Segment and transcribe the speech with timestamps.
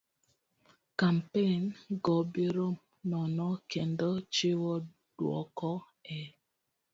[0.99, 1.61] Kampen
[2.03, 2.67] go biro
[3.09, 4.73] nono kendo chiwo
[5.17, 5.71] dwoko
[6.17, 6.19] e